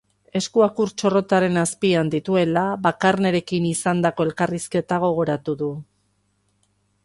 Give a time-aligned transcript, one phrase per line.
[0.37, 5.73] Eskuak ur txorrotaren azpian dituela, Bakarnerekin izandako elkarrizketa gogoratu du.